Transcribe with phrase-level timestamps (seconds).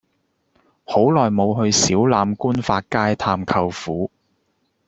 [0.83, 4.09] 好耐無去小欖冠發街探舅父